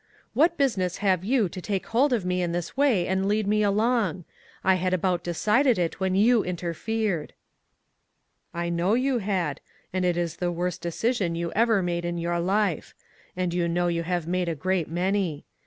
[0.33, 3.45] "What business have you to take hold of me in this way and and lead
[3.45, 4.25] me along?
[4.63, 7.33] I had about decided it when you interfered.""
[8.63, 9.61] I know you had;
[9.93, 12.95] and it is the worst decision you ever made in your life;
[13.37, 15.45] and you know you have made a great many.